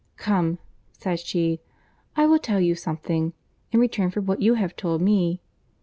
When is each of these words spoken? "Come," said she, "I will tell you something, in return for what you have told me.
"Come," 0.17 0.57
said 0.93 1.19
she, 1.19 1.59
"I 2.15 2.25
will 2.25 2.39
tell 2.39 2.59
you 2.59 2.73
something, 2.73 3.33
in 3.71 3.79
return 3.79 4.09
for 4.09 4.19
what 4.21 4.41
you 4.41 4.55
have 4.55 4.75
told 4.75 4.99
me. 4.99 5.41